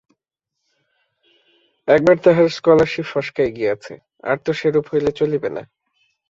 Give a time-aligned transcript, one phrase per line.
[1.87, 3.93] একবার তাহার স্কলারশিপ ফসকাইয়া গিয়াছে,
[4.23, 5.63] আর তো সেরূপ হইলে চলিবে না।